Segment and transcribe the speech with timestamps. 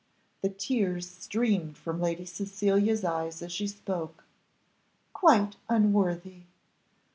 [0.41, 4.23] The tears streamed from Lady Cecilia's eyes as she spoke
[5.13, 6.45] "Quite unworthy!"